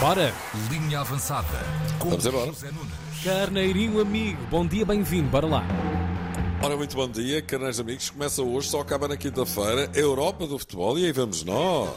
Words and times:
Bora! 0.00 0.32
Linha 0.70 1.00
avançada. 1.00 1.58
Com 1.98 2.10
Vamos 2.10 2.26
embora. 2.26 2.46
José 2.46 2.70
Nunes. 2.70 2.92
Carneirinho 3.24 4.00
amigo, 4.00 4.44
bom 4.50 4.66
dia, 4.66 4.84
bem-vindo, 4.84 5.28
bora 5.30 5.46
lá. 5.46 5.64
Ora, 6.62 6.76
muito 6.76 6.94
bom 6.94 7.08
dia, 7.08 7.40
carneiros 7.40 7.80
amigos. 7.80 8.10
Começa 8.10 8.42
hoje, 8.42 8.68
só 8.68 8.80
acaba 8.80 9.08
na 9.08 9.16
quinta-feira, 9.16 9.90
a 9.94 9.98
Europa 9.98 10.46
do 10.46 10.58
futebol 10.58 10.98
e 10.98 11.06
aí 11.06 11.12
vamos 11.12 11.44
nós. 11.44 11.90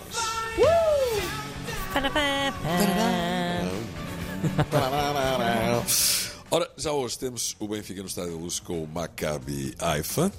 Ora, 6.50 6.72
já 6.78 6.92
hoje 6.94 7.20
temos 7.20 7.56
o 7.60 7.68
Benfica 7.68 8.02
no 8.02 8.08
Estádio 8.08 8.32
da 8.32 8.38
Luz 8.38 8.60
com 8.62 8.82
o 8.82 8.88
Maccabi 8.88 9.76
Haifa. 9.78 10.32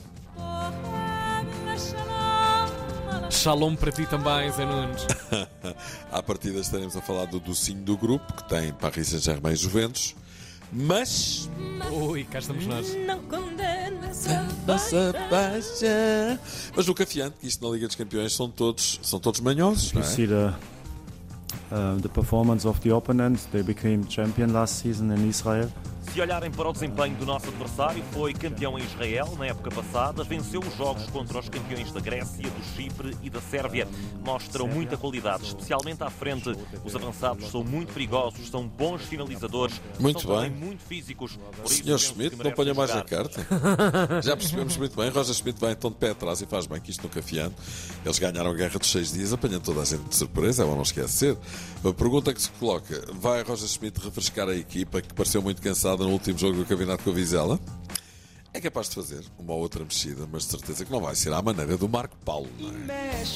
Shalom 3.41 3.75
para 3.75 3.91
ti 3.91 4.05
também, 4.05 4.53
Zé 4.53 4.67
Nunes. 4.67 5.07
À 6.13 6.23
partida 6.23 6.61
estaremos 6.61 6.95
a 6.95 7.01
falar 7.01 7.25
do 7.25 7.41
docinho 7.41 7.81
do 7.83 7.97
grupo, 7.97 8.35
que 8.35 8.47
tem 8.47 8.71
Paris 8.71 9.09
Saint-Germain 9.09 9.55
e 9.55 9.57
Juventus. 9.57 10.15
Mas... 10.71 11.49
Ui, 11.91 12.25
cá 12.25 12.41
estamos 12.41 12.67
nós. 12.67 12.95
Não 13.07 13.19
condena 13.21 14.09
essa 14.11 14.47
Nossa 14.67 15.15
baixa. 15.31 16.39
Mas 16.77 16.87
o 16.87 16.93
cafiante, 16.95 17.37
que 17.41 17.47
isto 17.47 17.67
na 17.67 17.73
Liga 17.73 17.87
dos 17.87 17.97
Campeões 17.97 18.35
são 18.35 18.51
todos, 18.51 19.01
são 19.03 19.19
todos 19.19 19.41
manhosos, 19.41 19.95
não 19.95 20.03
You 20.03 20.07
é? 20.07 20.11
see 20.11 20.27
the 20.27 20.53
uh, 21.73 21.99
the 22.03 22.09
performance 22.11 22.69
of 22.69 22.79
the 22.81 22.93
opponent. 22.93 23.39
They 23.53 23.63
became 23.63 24.05
champion 24.07 24.53
last 24.53 24.83
season 24.83 25.15
in 25.15 25.27
Israel. 25.27 25.73
Se 26.13 26.21
olharem 26.21 26.51
para 26.51 26.69
o 26.69 26.73
desempenho 26.73 27.15
do 27.15 27.25
nosso 27.25 27.47
adversário, 27.49 28.03
foi 28.11 28.35
campeão 28.35 28.77
em 28.77 28.83
Israel 28.83 29.33
na 29.39 29.47
época 29.47 29.71
passada, 29.71 30.25
venceu 30.25 30.61
os 30.61 30.77
jogos 30.77 31.07
contra 31.07 31.39
os 31.39 31.49
campeões 31.49 31.93
da 31.93 32.01
Grécia, 32.01 32.51
do 32.51 32.65
Chipre 32.75 33.17
e 33.23 33.31
da 33.31 33.41
Sérvia. 33.41 33.87
Mostram 34.25 34.67
muita 34.67 34.97
qualidade, 34.97 35.45
especialmente 35.45 36.03
à 36.03 36.11
frente. 36.11 36.51
Os 36.85 36.97
avançados 36.97 37.49
são 37.49 37.63
muito 37.63 37.93
perigosos, 37.93 38.49
são 38.51 38.67
bons 38.67 39.03
finalizadores, 39.03 39.81
Muito 40.01 40.23
são 40.23 40.35
também 40.35 40.51
bem. 40.51 40.61
muito 40.61 40.83
físicos. 40.83 41.39
Senhor 41.65 41.97
penso 41.99 42.13
Schmidt, 42.13 42.37
não 42.43 42.51
ponha 42.51 42.75
mais 42.75 42.91
a 42.91 43.03
carta. 43.03 43.47
Já 44.21 44.37
percebemos 44.37 44.77
muito 44.77 44.97
bem. 44.97 45.11
Roger 45.11 45.35
Schmidt 45.35 45.61
vai 45.61 45.73
então 45.73 45.91
de 45.91 45.97
pé 45.97 46.11
atrás 46.11 46.41
e 46.41 46.47
faz 46.47 46.67
bem 46.67 46.81
que 46.81 46.91
isto 46.91 47.05
no 47.05 47.09
Cafiano. 47.09 47.55
Eles 48.05 48.19
ganharam 48.19 48.51
a 48.51 48.55
guerra 48.55 48.79
dos 48.81 48.91
seis 48.91 49.13
dias, 49.13 49.33
apanhando 49.33 49.63
toda 49.63 49.81
a 49.81 49.85
gente 49.85 50.09
de 50.09 50.17
surpresa, 50.17 50.65
é 50.65 50.67
bom 50.67 50.75
não 50.75 50.83
esquecer. 50.83 51.39
A 51.85 51.93
pergunta 51.93 52.35
que 52.35 52.43
se 52.43 52.51
coloca: 52.51 53.01
vai 53.13 53.43
Roger 53.43 53.69
Schmidt 53.69 54.01
refrescar 54.01 54.49
a 54.49 54.57
equipa 54.57 55.01
que 55.01 55.15
pareceu 55.15 55.41
muito 55.41 55.63
cansada 55.63 56.00
no 56.05 56.13
último 56.13 56.39
jogo 56.39 56.57
do 56.57 56.65
Campeonato 56.65 57.05
com 57.05 57.11
a 57.11 57.13
Vizela? 57.13 57.61
É 58.53 58.61
capaz 58.61 58.89
de 58.89 58.97
fazer 58.97 59.25
uma 59.39 59.53
ou 59.53 59.61
outra 59.61 59.85
mexida, 59.85 60.27
mas 60.31 60.43
de 60.45 60.51
certeza 60.51 60.85
que 60.85 60.91
não 60.91 61.01
vai 61.01 61.15
ser 61.15 61.33
à 61.33 61.41
maneira 61.41 61.77
do 61.77 61.89
Marco 61.89 62.17
Paulo, 62.25 62.49
não 62.59 62.71
é? 62.93 63.23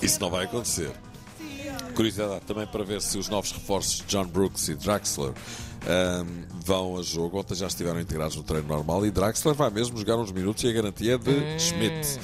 Isso 0.00 0.20
não 0.20 0.30
vai 0.30 0.44
acontecer. 0.44 0.92
Curiosidade 1.94 2.42
também 2.46 2.64
para 2.66 2.84
ver 2.84 3.02
se 3.02 3.18
os 3.18 3.28
novos 3.28 3.50
reforços 3.50 4.04
John 4.06 4.26
Brooks 4.26 4.68
e 4.68 4.76
Draxler 4.76 5.32
ahm, 5.86 6.44
vão 6.64 6.96
a 6.96 7.02
jogo. 7.02 7.40
Ontem 7.40 7.56
já 7.56 7.66
estiveram 7.66 8.00
integrados 8.00 8.36
no 8.36 8.44
treino 8.44 8.68
normal 8.68 9.04
e 9.04 9.10
Draxler 9.10 9.56
vai 9.56 9.70
mesmo 9.70 9.98
jogar 9.98 10.16
uns 10.16 10.30
minutos 10.30 10.62
e 10.62 10.68
a 10.68 10.72
garantia 10.72 11.14
é 11.14 11.18
de 11.18 11.58
Schmidt. 11.60 12.20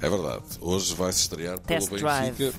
É 0.00 0.08
verdade. 0.08 0.44
Hoje 0.60 0.94
vai 0.94 1.12
se 1.12 1.22
estrear 1.22 1.58
pelo 1.60 1.80
Test 1.80 1.90
Benfica. 1.90 2.06
drive. 2.06 2.54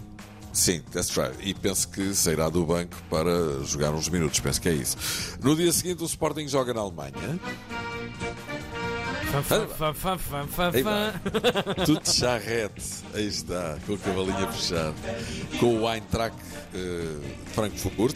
Sim, 0.56 0.80
test 0.90 1.14
drive. 1.14 1.36
E 1.42 1.54
penso 1.54 1.90
que 1.90 2.16
sairá 2.16 2.48
do 2.48 2.66
banco 2.66 2.96
para 3.10 3.62
jogar 3.66 3.92
uns 3.92 4.08
minutos. 4.08 4.40
Penso 4.40 4.62
que 4.62 4.70
é 4.70 4.74
isso. 4.74 4.96
No 5.44 5.54
dia 5.54 5.72
seguinte, 5.72 6.02
o 6.02 6.06
Sporting 6.06 6.48
joga 6.48 6.74
na 6.74 6.80
Alemanha. 6.80 7.12
Fã, 9.44 9.44
fã, 9.44 10.72
fã. 10.72 11.14
Tudo 11.86 12.10
charrete. 12.10 13.04
Aí 13.14 13.28
está, 13.28 13.78
com 13.86 13.96
a 13.96 13.98
cavalinha 13.98 14.48
fechada. 14.48 14.96
Com 15.60 15.82
o 15.82 15.92
Eintracht 15.94 16.38
eh, 16.74 17.20
Frankfurt. 17.54 18.16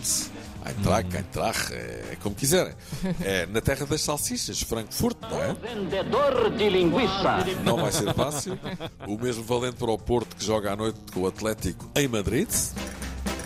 Eintracht, 0.65 1.15
Eintracht, 1.15 1.73
é, 1.73 2.09
é 2.11 2.17
como 2.21 2.35
quiserem. 2.35 2.73
É 3.21 3.45
na 3.45 3.61
terra 3.61 3.85
das 3.85 4.01
salsichas, 4.01 4.61
Frankfurt, 4.61 5.17
não 5.21 5.43
é? 5.43 5.53
Vendedor 5.53 6.49
de 6.51 6.69
linguiça. 6.69 7.45
Não 7.63 7.77
vai 7.77 7.91
ser 7.91 8.13
fácil. 8.13 8.59
O 9.07 9.17
mesmo 9.17 9.43
valente 9.43 9.77
para 9.77 9.91
o 9.91 9.97
Porto 9.97 10.35
que 10.35 10.45
joga 10.45 10.73
à 10.73 10.75
noite 10.75 10.99
com 11.13 11.21
o 11.21 11.27
Atlético 11.27 11.89
em 11.95 12.07
Madrid. 12.07 12.49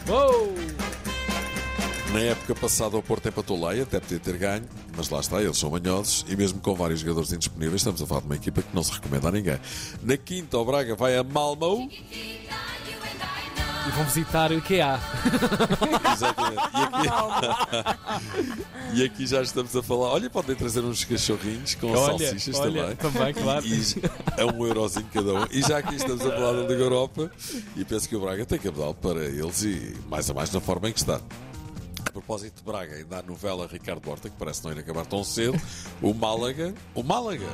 Uou! 0.08 0.54
Na 2.14 2.20
época 2.20 2.54
passada, 2.54 2.96
o 2.96 3.02
Porto 3.02 3.28
empatou 3.28 3.60
lá 3.60 3.74
e 3.74 3.82
até 3.82 4.00
podia 4.00 4.20
ter 4.20 4.38
ganho, 4.38 4.66
mas 4.96 5.10
lá 5.10 5.20
está, 5.20 5.42
eles 5.42 5.58
são 5.58 5.72
manhosos 5.72 6.24
e 6.30 6.36
mesmo 6.36 6.60
com 6.60 6.76
vários 6.76 7.00
jogadores 7.00 7.34
indisponíveis, 7.34 7.82
estamos 7.82 8.04
a 8.04 8.06
falar 8.06 8.22
de 8.22 8.28
uma 8.28 8.36
equipa 8.36 8.62
que 8.62 8.76
não 8.76 8.84
se 8.84 8.92
recomenda 8.92 9.30
a 9.30 9.32
ninguém. 9.32 9.60
Na 10.04 10.16
quinta, 10.16 10.60
o 10.60 10.64
Braga 10.64 10.96
vai 10.96 11.18
a 11.18 11.24
Malmö. 11.24 11.88
E 13.86 13.92
vão 13.92 14.06
visitar 14.06 14.52
o 14.52 14.56
IKEA. 14.56 15.00
Exatamente. 16.14 16.62
E 16.74 16.84
aqui, 16.84 17.08
e 19.02 19.04
aqui 19.04 19.28
já 19.28 19.42
estamos 19.42 19.76
a 19.76 19.84
falar. 19.84 20.10
Olha, 20.10 20.30
podem 20.30 20.56
trazer 20.56 20.82
uns 20.82 21.04
cachorrinhos 21.04 21.76
com 21.76 21.92
Olha, 21.92 22.18
salsichas 22.18 22.60
olha, 22.60 22.96
também. 22.96 22.96
também, 22.96 23.34
claro. 23.34 23.66
E 23.66 23.82
é 24.38 24.46
um 24.46 24.66
eurozinho 24.66 25.08
cada 25.14 25.34
um. 25.34 25.46
E 25.52 25.62
já 25.62 25.80
aqui 25.80 25.96
estamos 25.96 26.26
a 26.26 26.30
falar 26.30 26.54
da 26.54 26.62
Liga 26.62 26.82
Europa 26.82 27.30
e 27.76 27.84
penso 27.84 28.08
que 28.08 28.16
o 28.16 28.22
Braga 28.22 28.46
tem 28.46 28.58
que 28.58 28.68
abdal 28.70 28.94
para 28.94 29.26
eles 29.26 29.64
e 29.64 29.96
mais 30.10 30.30
a 30.30 30.34
mais 30.34 30.52
na 30.52 30.62
forma 30.62 30.90
em 30.90 30.94
que 30.94 31.00
está. 31.00 31.20
A 32.08 32.12
propósito 32.14 32.58
de 32.58 32.64
Braga, 32.64 32.96
ainda 32.96 33.18
há 33.20 33.22
novela 33.24 33.68
Ricardo 33.70 34.10
Horta, 34.10 34.30
que 34.30 34.36
parece 34.38 34.64
não 34.64 34.72
ir 34.72 34.80
acabar 34.80 35.06
tão 35.06 35.24
cedo. 35.24 35.60
O 36.02 36.14
Málaga. 36.14 36.74
O 36.94 37.02
Málaga! 37.04 37.46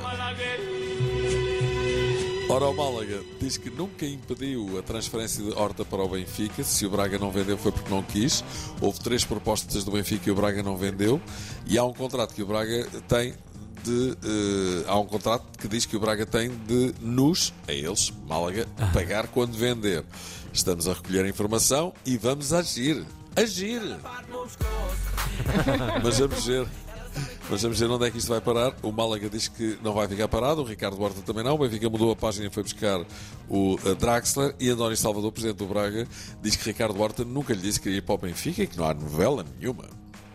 Ora, 2.62 2.72
o 2.72 2.76
Málaga 2.76 3.24
diz 3.40 3.56
que 3.56 3.70
nunca 3.70 4.06
impediu 4.06 4.78
a 4.78 4.84
transferência 4.84 5.42
de 5.42 5.50
Horta 5.54 5.86
para 5.86 6.04
o 6.04 6.10
Benfica. 6.10 6.62
Se 6.62 6.86
o 6.86 6.90
Braga 6.90 7.18
não 7.18 7.32
vendeu 7.32 7.58
foi 7.58 7.72
porque 7.72 7.90
não 7.90 8.04
quis. 8.04 8.44
Houve 8.82 9.00
três 9.00 9.24
propostas 9.24 9.86
do 9.86 9.92
Benfica 9.92 10.28
e 10.28 10.32
o 10.34 10.36
Braga 10.36 10.62
não 10.62 10.76
vendeu. 10.76 11.22
E 11.66 11.78
há 11.78 11.86
um 11.86 11.94
contrato 11.94 12.34
que 12.34 12.44
o 12.44 12.46
Braga 12.46 12.86
tem 13.08 13.34
de. 13.82 14.12
eh, 14.12 14.84
há 14.88 15.00
um 15.00 15.06
contrato 15.06 15.58
que 15.58 15.70
diz 15.70 15.86
que 15.86 15.96
o 15.96 16.02
Braga 16.02 16.26
tem 16.26 16.50
de 16.50 16.94
nos, 17.00 17.54
a 17.66 17.72
eles, 17.72 18.12
Málaga, 18.28 18.68
pagar 18.94 19.28
quando 19.28 19.54
vender. 19.54 20.04
Estamos 20.52 20.86
a 20.86 20.92
recolher 20.92 21.24
a 21.24 21.30
informação 21.30 21.94
e 22.06 22.18
vamos 22.18 22.52
agir. 22.52 23.06
Agir! 23.38 23.82
Mas 26.04 26.20
vamos 26.20 26.46
ver. 26.46 26.68
Mas 27.52 27.64
vamos 27.64 27.80
ver 27.80 27.90
onde 27.90 28.06
é 28.06 28.12
que 28.12 28.18
isto 28.20 28.28
vai 28.28 28.40
parar. 28.40 28.74
O 28.84 28.92
Málaga 28.92 29.28
diz 29.28 29.48
que 29.48 29.80
não 29.82 29.92
vai 29.92 30.08
ficar 30.08 30.28
parado, 30.28 30.62
o 30.62 30.64
Ricardo 30.64 31.02
Horta 31.02 31.22
também 31.22 31.44
não. 31.44 31.56
O 31.56 31.58
Benfica 31.58 31.90
mudou 31.90 32.12
a 32.12 32.16
página 32.16 32.46
e 32.46 32.50
foi 32.52 32.62
buscar 32.62 33.04
o 33.50 33.76
eh, 33.86 33.96
Draxler. 33.96 34.54
E 34.60 34.70
António 34.70 34.96
Salvador, 34.96 35.32
presidente 35.32 35.58
do 35.58 35.66
Braga, 35.66 36.08
diz 36.44 36.56
que 36.56 36.66
Ricardo 36.66 37.02
Horta 37.02 37.26
nunca 37.26 37.52
lhe 37.54 37.62
disse 37.62 37.82
que 37.82 37.90
ia 37.90 37.98
ir 37.98 38.02
para 38.02 38.14
o 38.14 38.18
Benfica 38.20 38.62
e 38.62 38.68
que 38.68 38.78
não 38.78 38.86
há 38.86 38.94
novela 38.94 39.44
nenhuma. 39.60 39.86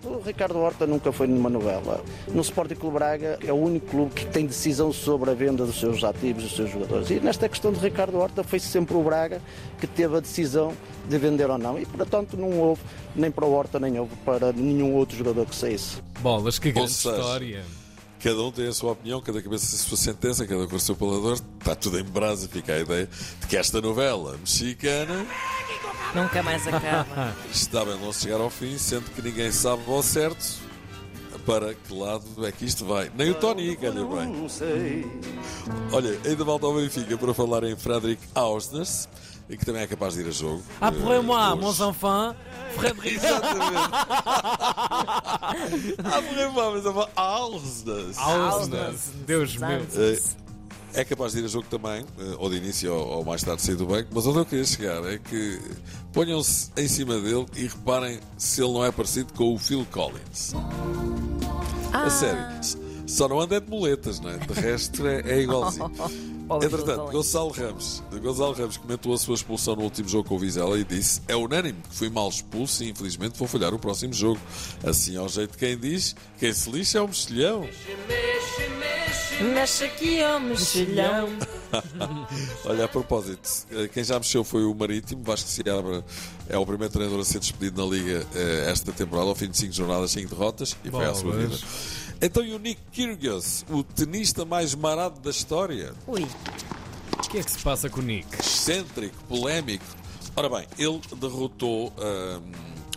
O 0.05 0.21
Ricardo 0.21 0.59
Horta 0.59 0.87
nunca 0.87 1.13
foi 1.13 1.29
numa 1.29 1.49
novela. 1.49 2.05
No 2.29 2.43
Sporting 2.43 2.75
Clube 2.75 2.99
Braga 2.99 3.39
é 3.43 3.53
o 3.53 3.57
único 3.57 3.87
clube 3.87 4.13
que 4.13 4.27
tem 4.27 4.45
decisão 4.45 4.93
sobre 4.93 5.31
a 5.31 5.35
venda 5.35 5.65
dos 5.65 5.79
seus 5.79 6.03
ativos, 6.05 6.43
dos 6.43 6.57
seus 6.57 6.71
jogadores. 6.71 7.09
E 7.11 7.21
nesta 7.21 7.49
questão 7.49 7.73
de 7.73 7.79
Ricardo 7.79 8.19
Horta 8.19 8.43
foi 8.43 8.59
sempre 8.59 8.97
o 8.97 9.03
Braga 9.03 9.41
que 9.79 9.87
teve 9.87 10.17
a 10.17 10.21
decisão 10.21 10.75
de 11.09 11.17
vender 11.17 11.49
ou 11.49 11.57
não. 11.57 11.79
E 11.79 11.87
portanto 11.87 12.37
não 12.37 12.59
houve 12.59 12.83
nem 13.15 13.31
para 13.31 13.47
o 13.47 13.53
Horta 13.53 13.79
nem 13.79 13.99
houve 13.99 14.15
para 14.27 14.53
nenhum 14.53 14.95
outro 14.95 15.17
jogador 15.17 15.47
que 15.47 15.55
saísse. 15.55 16.03
Bolas, 16.25 16.59
que 16.59 16.73
grande 16.73 16.91
seja, 16.91 17.15
história. 17.19 17.65
Cada 18.19 18.41
um 18.43 18.51
tem 18.51 18.67
a 18.67 18.73
sua 18.73 18.93
opinião, 18.93 19.21
cada 19.21 19.43
cabeça 19.43 19.77
a 19.77 19.79
sua 19.79 19.99
sentença, 19.99 20.47
cada 20.47 20.67
com 20.67 20.75
o 20.77 20.81
seu 20.81 20.97
palador. 20.97 21.39
Está 21.61 21.75
tudo 21.75 21.99
em 22.01 22.03
brasa, 22.03 22.49
fica 22.49 22.73
a 22.73 22.79
ideia 22.81 23.07
de 23.43 23.47
que 23.47 23.55
esta 23.59 23.79
novela 23.83 24.34
mexicana 24.39 25.27
Nunca 26.15 26.43
mais 26.43 26.67
acaba. 26.67 27.37
está 27.53 27.84
bem 27.84 27.95
longe 28.01 28.17
de 28.17 28.23
chegar 28.25 28.41
ao 28.41 28.49
fim, 28.49 28.79
sendo 28.79 29.11
que 29.11 29.21
ninguém 29.21 29.53
sabe 29.53 29.83
ao 29.87 30.03
certo 30.03 30.65
para 31.45 31.75
que 31.75 31.93
lado 31.93 32.25
é 32.47 32.51
que 32.51 32.65
isto 32.65 32.87
vai. 32.87 33.13
Nem 33.15 33.31
o 33.31 33.34
Tony 33.34 33.77
ganha 33.77 33.93
bem. 33.93 34.49
Olha, 35.93 36.19
ainda 36.25 36.43
falta 36.43 36.65
ao 36.65 36.75
Benfica 36.75 37.19
para 37.19 37.34
falar 37.34 37.65
em 37.65 37.77
Frederick 37.77 38.23
Ausnes, 38.34 39.07
e 39.51 39.59
que 39.59 39.67
também 39.67 39.83
é 39.83 39.87
capaz 39.87 40.15
de 40.15 40.21
ir 40.23 40.29
a 40.29 40.31
jogo. 40.31 40.63
Après-moi, 40.81 41.53
Eh, 41.53 41.54
meus 41.57 41.81
hoje. 41.81 41.91
enfants. 41.91 42.34
Frédéric. 42.75 43.15
Exatamente. 43.16 43.89
É 45.54 46.89
uma 46.89 47.09
Ausnes. 47.16 48.18
Ausnes. 48.18 49.10
Deus 49.27 49.56
meu. 49.56 49.68
Eh, 49.71 50.18
É 50.97 51.04
capaz 51.04 51.33
de 51.33 51.41
ir 51.41 51.45
a 51.45 51.48
jogo 51.48 51.66
também, 51.68 52.04
eh, 52.18 52.34
ou 52.39 52.48
de 52.48 52.56
início 52.56 52.92
ou, 52.95 53.18
ou 53.18 53.24
mais 53.24 53.42
tarde 53.42 53.62
sair 53.62 53.74
do 53.74 53.84
banco, 53.86 54.09
mas 54.12 54.27
onde 54.27 54.39
eu 54.39 54.47
queria 54.47 54.65
chegar 54.65 55.04
é 55.04 55.18
que 55.18 55.60
ponham-se 56.12 56.71
em 56.77 56.86
cima 56.86 57.18
dele 57.18 57.47
e 57.56 57.66
reparem 57.66 58.21
se 58.39 58.62
ele 58.62 58.72
não 58.72 58.84
é 58.84 58.92
parecido 58.92 59.33
com 59.34 59.53
o 59.54 59.59
Phil 59.59 59.84
Collins. 59.91 60.54
A 61.92 62.09
sério. 62.10 62.84
Só 63.06 63.28
não 63.28 63.41
anda 63.41 63.60
de 63.60 63.71
muletas, 63.71 64.21
não 64.21 64.30
é? 64.30 64.39
De 64.39 64.53
resto 64.53 65.06
é, 65.06 65.21
é 65.27 65.41
igualzinho. 65.42 65.91
Entretanto. 66.62 67.10
Gonçalo 67.10 67.51
Ramos, 67.51 68.03
Gonçalo 68.22 68.53
Ramos 68.53 68.77
comentou 68.77 69.15
a 69.15 69.18
sua 69.18 69.34
expulsão 69.34 69.77
no 69.77 69.83
último 69.83 70.09
jogo 70.09 70.28
com 70.28 70.34
o 70.34 70.39
Vizela 70.39 70.78
e 70.78 70.84
disse: 70.84 71.22
É 71.27 71.34
unânime 71.34 71.78
que 71.89 71.97
fui 71.97 72.10
mal 72.10 72.28
expulso 72.28 72.84
e 72.84 72.91
infelizmente 72.91 73.39
vou 73.39 73.48
falhar 73.48 73.72
o 73.72 73.78
próximo 73.78 74.12
jogo. 74.12 74.41
Assim, 74.84 75.16
ao 75.16 75.28
jeito 75.28 75.53
de 75.53 75.59
quem 75.59 75.78
diz, 75.78 76.15
quem 76.39 76.53
se 76.53 76.71
lixa 76.71 76.98
é 76.98 77.03
um 77.03 77.06
mexilhão. 77.06 77.66
Mexe, 79.41 79.84
aqui, 79.84 80.22
ó 80.22 80.39
mexilhão. 80.39 81.28
Olha, 82.65 82.84
a 82.84 82.89
propósito, 82.89 83.66
quem 83.92 84.04
já 84.04 84.19
mexeu 84.19 84.45
foi 84.45 84.65
o 84.65 84.75
Marítimo. 84.75 85.22
Vasco 85.25 85.48
Seabra 85.48 86.04
é 86.48 86.57
o 86.57 86.65
primeiro 86.65 86.92
treinador 86.92 87.21
a 87.21 87.25
ser 87.25 87.41
despedido 87.41 87.84
na 87.84 87.91
Liga 87.97 88.27
eh, 88.34 88.71
esta 88.71 88.92
temporada, 88.92 89.28
ao 89.28 89.34
fim 89.34 89.48
de 89.48 89.57
5 89.59 89.72
jornadas, 89.72 90.10
5 90.13 90.34
derrotas, 90.34 90.77
e 90.84 90.91
foi 90.91 91.04
à 91.04 91.15
sua 91.15 91.33
vida. 91.36 91.57
Então, 92.22 92.45
e 92.45 92.53
o 92.54 92.59
Nick 92.59 92.81
Kyrgios, 92.92 93.65
o 93.69 93.83
tenista 93.83 94.45
mais 94.45 94.75
marado 94.75 95.21
da 95.21 95.31
história? 95.31 95.92
Ui, 96.07 96.27
O 97.19 97.28
que 97.28 97.39
é 97.39 97.42
que 97.42 97.51
se 97.51 97.59
passa 97.59 97.91
com 97.91 98.01
o 98.01 98.03
Nick? 98.03 98.28
excêntrico, 98.39 99.16
polémico. 99.28 99.84
Ora 100.36 100.48
bem, 100.48 100.66
ele 100.78 101.01
derrotou 101.16 101.92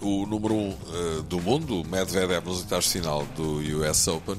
o 0.02 0.26
número 0.26 0.54
1 0.54 0.58
um, 0.58 0.72
ah, 0.72 1.24
do 1.28 1.42
mundo, 1.42 1.84
Medvedev, 1.90 2.46
nos 2.46 2.60
oitavos 2.60 2.86
de 2.86 2.92
final 2.92 3.26
do 3.36 3.60
US 3.82 4.08
Open. 4.08 4.38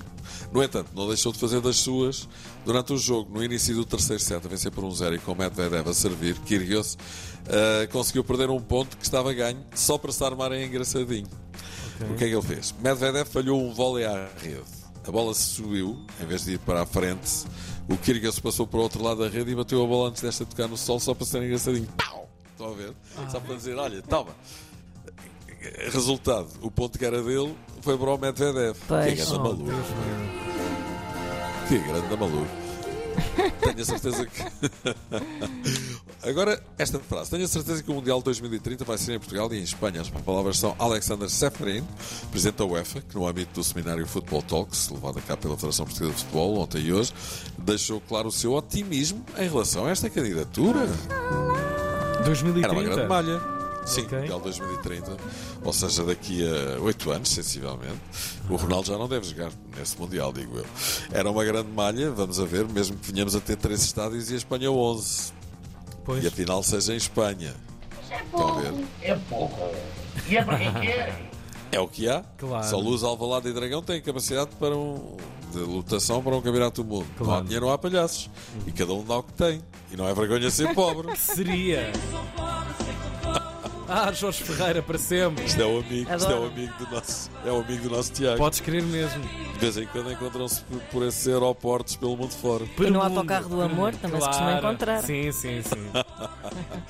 No 0.53 0.63
entanto, 0.63 0.91
não 0.95 1.09
deixou 1.09 1.33
de 1.33 1.39
fazer 1.39 1.61
das 1.61 1.77
suas 1.77 2.29
durante 2.65 2.93
o 2.93 2.97
jogo. 2.97 3.33
No 3.33 3.45
início 3.45 3.75
do 3.75 3.85
terceiro 3.85 4.23
set, 4.23 4.45
a 4.45 4.49
vencer 4.49 4.71
por 4.71 4.85
um 4.85 4.91
0 4.91 5.17
e 5.17 5.19
com 5.19 5.35
Medvedev 5.35 5.89
a 5.89 5.95
servir, 5.95 6.39
Kyrgios 6.41 6.97
ah, 7.49 7.87
conseguiu 7.91 8.25
perder 8.25 8.51
um 8.51 8.61
ponto 8.61 8.97
que 8.97 9.05
estava 9.05 9.33
ganho 9.33 9.65
só 9.75 9.99
para 9.99 10.13
se 10.13 10.25
armar 10.25 10.53
em 10.53 10.67
engraçadinho. 10.67 11.29
O 12.11 12.15
que 12.15 12.25
é 12.25 12.29
que 12.29 12.35
ele 12.35 12.43
fez? 12.43 12.75
Medvedev 12.81 13.29
falhou 13.29 13.61
um 13.61 13.73
vôlei 13.73 14.05
à 14.05 14.29
rede. 14.41 14.79
A 15.07 15.11
bola 15.11 15.33
subiu, 15.35 15.99
em 16.21 16.27
vez 16.27 16.45
de 16.45 16.53
ir 16.53 16.59
para 16.59 16.83
a 16.83 16.87
frente. 16.87 17.45
O 17.89 17.97
Kyrgios 17.97 18.39
passou 18.39 18.67
para 18.67 18.79
o 18.79 18.83
outro 18.83 19.03
lado 19.03 19.23
da 19.23 19.29
rede 19.29 19.51
e 19.51 19.55
bateu 19.55 19.83
a 19.83 19.87
bola 19.87 20.11
antes 20.11 20.21
desta 20.23 20.45
tocar 20.45 20.69
no 20.69 20.77
sol 20.77 21.01
só 21.01 21.15
para 21.15 21.27
ser 21.27 21.43
engraçadinho. 21.43 21.89
Pau! 21.97 22.29
Estão 22.53 22.73
a 22.73 22.75
ver? 22.75 22.93
Só 23.31 23.41
para 23.41 23.55
dizer, 23.55 23.77
olha, 23.77 24.03
toma. 24.03 24.35
Resultado, 25.91 26.49
o 26.62 26.70
ponto 26.70 26.99
que 26.99 27.05
era 27.05 27.23
dele 27.23 27.55
foi 27.82 27.97
para 27.97 28.11
o 28.11 28.19
Medvedev. 28.19 28.76
Pois. 28.87 29.05
Que 29.05 29.11
é 29.11 29.15
grande 29.15 29.32
Oh, 29.35 29.38
maluco. 29.43 29.65
Que 31.69 31.79
grande 31.79 32.17
maluco. 32.17 32.69
Tenho 33.61 33.81
a 33.81 33.85
certeza 33.85 34.26
que. 34.26 34.43
Agora, 36.29 36.61
esta 36.76 36.99
frase. 36.99 37.31
Tenho 37.31 37.44
a 37.44 37.49
certeza 37.49 37.82
que 37.82 37.91
o 37.91 37.94
Mundial 37.94 38.20
2030 38.23 38.85
vai 38.85 38.99
ser 38.99 39.15
em 39.15 39.19
Portugal 39.19 39.53
e 39.53 39.59
em 39.59 39.62
Espanha. 39.62 40.00
As 40.00 40.11
palavras 40.11 40.59
são 40.59 40.75
Alexander 40.79 41.29
Seferin, 41.31 41.85
presidente 42.31 42.56
da 42.56 42.64
UEFA, 42.64 43.00
que 43.00 43.14
no 43.14 43.26
âmbito 43.26 43.53
do 43.55 43.64
seminário 43.64 44.06
Football 44.06 44.43
Talks, 44.43 44.88
levado 44.88 45.19
a 45.19 45.23
cabo 45.23 45.43
pela 45.43 45.56
Federação 45.56 45.85
Portuguesa 45.87 46.12
de 46.14 46.19
Futebol, 46.25 46.59
ontem 46.59 46.82
e 46.82 46.93
hoje, 46.93 47.12
deixou 47.59 48.00
claro 48.00 48.29
o 48.29 48.32
seu 48.32 48.53
otimismo 48.55 49.25
em 49.38 49.49
relação 49.49 49.87
a 49.87 49.91
esta 49.91 50.11
candidatura. 50.11 50.81
Era 50.81 51.38
uma 52.19 52.23
2030. 52.25 52.75
grande 52.82 53.09
malha. 53.09 53.58
Sim, 53.88 54.02
Ok. 54.02 54.19
Mundial 54.19 54.40
2030. 54.40 55.17
Ou 55.64 55.73
seja, 55.73 56.05
daqui 56.05 56.43
a 56.46 56.81
8 56.81 57.11
anos, 57.11 57.29
sensivelmente. 57.31 57.99
O 58.50 58.56
Ronaldo 58.56 58.87
já 58.88 58.99
não 58.99 59.08
deve 59.08 59.26
jogar 59.26 59.50
nesse 59.76 59.99
Mundial, 59.99 60.32
digo 60.32 60.58
eu. 60.58 60.67
Era 61.11 61.31
uma 61.31 61.44
grande 61.44 61.70
malha, 61.70 62.11
vamos 62.11 62.38
a 62.38 62.44
ver, 62.44 62.67
mesmo 62.69 62.96
que 62.96 63.11
venhamos 63.12 63.35
a 63.35 63.40
ter 63.40 63.56
3 63.56 63.81
estádios 63.82 64.31
e 64.31 64.35
a 64.35 64.37
Espanha 64.37 64.70
11. 64.70 65.32
Pois. 66.05 66.23
E 66.25 66.26
a 66.26 66.31
final 66.31 66.62
seja 66.62 66.93
em 66.93 66.96
Espanha. 66.96 67.55
A 68.32 68.61
ver? 68.61 68.75
É 69.02 69.14
pouco. 69.29 69.70
E 70.29 70.37
é 70.37 70.44
para 70.44 70.58
quem 70.58 70.73
quer. 70.75 71.29
É 71.70 71.79
o 71.79 71.87
que 71.87 72.08
há. 72.08 72.25
Claro. 72.38 72.67
Só 72.67 72.79
Luz, 72.79 73.02
Alvalade 73.02 73.46
e 73.49 73.52
Dragão 73.52 73.82
têm 73.82 74.00
capacidade 74.00 74.49
para 74.58 74.75
um, 74.75 75.19
de 75.52 75.58
lotação 75.58 76.23
para 76.23 76.35
um 76.35 76.40
campeonato 76.40 76.82
do 76.82 76.88
mundo. 76.88 77.06
Não 77.19 77.25
há 77.25 77.26
Claro. 77.26 77.44
dinheiro, 77.44 77.67
não 77.67 77.73
há 77.75 77.76
palhaços. 77.76 78.31
E 78.67 78.73
cada 78.73 78.94
um 78.94 79.05
dá 79.05 79.19
o 79.19 79.23
que 79.23 79.35
tem. 79.35 79.62
E 79.93 79.96
não 79.96 80.08
é 80.08 80.14
vergonha 80.14 80.50
ser 80.50 80.73
pobre. 80.75 81.14
Seria. 81.20 81.93
Ah, 83.88 84.12
Jorge 84.12 84.43
Ferreira, 84.44 84.82
para 84.82 84.99
sempre. 84.99 85.44
Isto 85.46 85.62
é 85.62 85.64
o 85.64 85.79
amigo, 85.79 86.14
isto 86.14 86.31
é 86.31 86.35
o 86.38 86.44
amigo 86.46 86.73
do 86.79 86.90
nosso, 86.90 87.31
é 87.44 87.50
o 87.50 87.61
amigo 87.61 87.82
do 87.88 87.96
nosso 87.96 88.12
Tiago. 88.12 88.37
Podes 88.37 88.61
crer 88.61 88.82
mesmo. 88.82 89.23
De 89.23 89.58
vez 89.58 89.76
em 89.79 89.87
quando 89.87 90.12
encontram-se 90.12 90.61
por, 90.64 90.79
por 90.82 91.02
esses 91.06 91.26
aeroportos 91.26 91.96
pelo 91.96 92.17
mundo 92.17 92.32
fora. 92.32 92.64
E 92.79 92.90
no 92.90 93.00
autocarro 93.00 93.49
do 93.49 93.62
amor 93.62 93.94
também 93.94 94.20
se 94.20 94.26
costuma 94.26 94.58
encontrar. 94.58 95.02
Sim, 95.02 95.32
sim, 95.32 95.62
sim. 95.62 95.90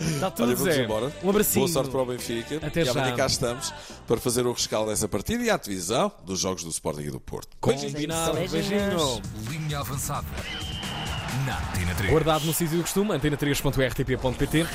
Está 0.00 0.30
tudo 0.32 0.48
Olha, 0.48 0.56
vamos 0.56 0.74
Zé. 0.74 0.84
embora. 0.84 1.12
Um 1.22 1.30
abracinho. 1.30 1.66
Boa 1.66 1.72
sorte 1.72 1.90
para 1.90 2.02
o 2.02 2.06
Benfica. 2.06 2.66
Até 2.66 2.82
e 2.82 2.88
amanhã 2.88 3.10
já. 3.10 3.16
cá 3.16 3.26
estamos 3.26 3.72
para 4.06 4.16
fazer 4.16 4.44
o 4.46 4.52
rescaldo 4.52 4.90
dessa 4.90 5.06
partida 5.08 5.42
e 5.44 5.50
a 5.50 5.56
divisão 5.56 6.10
dos 6.24 6.40
jogos 6.40 6.64
do 6.64 6.70
Sporting 6.70 7.02
e 7.02 7.10
do 7.10 7.20
Porto. 7.20 7.56
Combinado. 7.60 8.34
Beijinhos. 8.34 8.68
Beijinho. 8.68 9.22
Linha 9.50 9.78
avançada. 9.78 10.26
Na 11.46 11.56
Tina 11.78 11.94
3. 11.94 12.10
Guardado 12.10 12.44
no 12.44 12.52
sítio 12.52 12.76
do 12.76 12.82
costume, 12.82 13.10
antena3.rtp.pt 13.12 14.66